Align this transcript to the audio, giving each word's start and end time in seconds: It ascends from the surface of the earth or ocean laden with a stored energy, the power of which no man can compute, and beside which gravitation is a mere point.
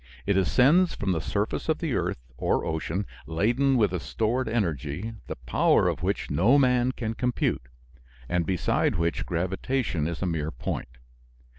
It 0.25 0.35
ascends 0.35 0.95
from 0.95 1.11
the 1.11 1.21
surface 1.21 1.69
of 1.69 1.77
the 1.77 1.93
earth 1.93 2.17
or 2.35 2.65
ocean 2.65 3.05
laden 3.27 3.77
with 3.77 3.93
a 3.93 3.99
stored 3.99 4.49
energy, 4.49 5.13
the 5.27 5.35
power 5.35 5.87
of 5.87 6.01
which 6.01 6.31
no 6.31 6.57
man 6.57 6.91
can 6.91 7.13
compute, 7.13 7.67
and 8.27 8.43
beside 8.43 8.95
which 8.95 9.27
gravitation 9.27 10.07
is 10.07 10.23
a 10.23 10.25
mere 10.25 10.49
point. 10.49 10.97